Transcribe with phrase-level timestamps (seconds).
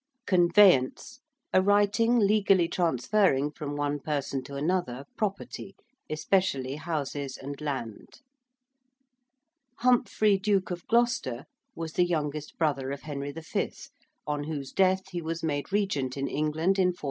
[0.25, 1.19] ~conveyance~:
[1.53, 5.75] a writing legally transferring from one person to another property,
[6.09, 8.21] especially houses and land.
[9.77, 11.45] ~Humphrey Duke of Gloucester~
[11.75, 13.71] was the youngest brother of Henry V.,
[14.25, 16.99] on whose death he was made regent in England in 1422.